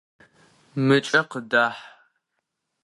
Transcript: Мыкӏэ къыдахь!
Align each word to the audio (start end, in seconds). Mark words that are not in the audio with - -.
Мыкӏэ 0.85 1.21
къыдахь! 1.29 1.81